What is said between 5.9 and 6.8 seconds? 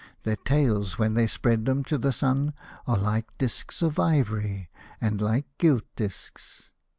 disks.